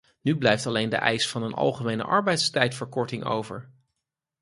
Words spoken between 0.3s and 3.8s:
blijft alleen de eis van een algemene arbeidstijdverkorting over.